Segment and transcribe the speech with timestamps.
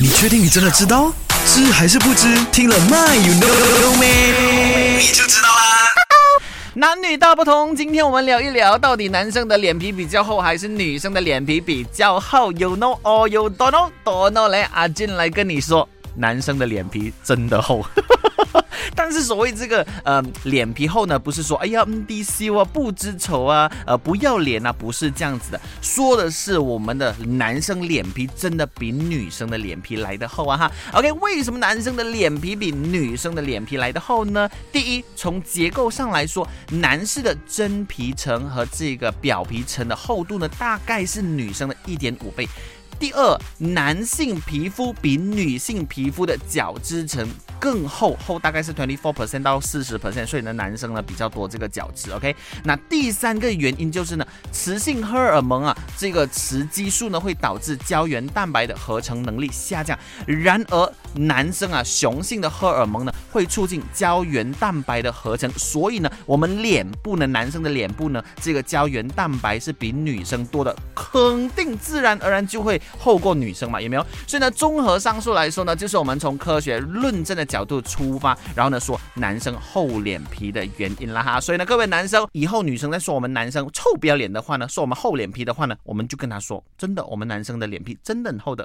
[0.00, 1.12] 你确定你真的知道？
[1.44, 2.28] 知还是不知？
[2.52, 3.48] 听了 My you know
[3.80, 4.96] know me，？
[4.96, 5.90] 你就知道啦。
[6.74, 17.84] 男女大不同，今天我们聊一聊，到底男生的脸皮比较厚，还是女生的脸皮比较厚？You know or you don't know？Don't know 来，阿俊来跟你说，男生的脸皮真的厚。
[18.94, 30.72] 但是所谓这个呃脸皮厚呢，不是说哎呀嗯低羞啊不知丑啊呃不要脸啊，不是这样子的，说的是我们的男生脸皮真的比女生的脸皮来的厚啊哈。
[30.92, 34.48] OK，为什么男生的脸皮比女生的脸皮来的厚呢？
[34.72, 42.48] 第一，从结构上来说，男士的真皮层和这个表皮层的厚度呢，大概是女生的一点五倍。
[42.98, 52.10] 第二，男性皮肤比女性皮肤的角质层更厚，厚大概是 twenty four percent 到四十 percent，所以呢，男生呢比较多这个角质。
[52.12, 59.98] OK，那第三个原因就是呢，雌性荷尔蒙啊，这个雌激素呢会导致胶原蛋白的合成能力下降。
[60.26, 72.80] 然而，男生啊，雄性的荷尔蒙呢会促进胶原蛋白的合成，所以呢，我们脸部呢，男生的脸部呢，这个胶原蛋白是比女生多的，肯定自然而然就会。
[72.98, 74.06] 厚过女生嘛，有没有？
[74.26, 81.40] 所以呢，综合上述来说呢，就是我们从科学论证的角度出发，然后呢说男生厚脸皮的原因了哈。
[81.40, 88.64] 所以呢，各位男生以后女生在说我们男生臭不要脸的话呢，说我们厚脸皮的话呢，我们就跟他说，真的，我们男生的脸皮真的很厚的。